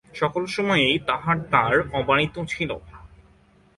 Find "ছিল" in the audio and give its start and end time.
2.49-2.71